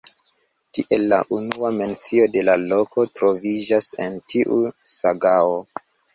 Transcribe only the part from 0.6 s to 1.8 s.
Tiel la unua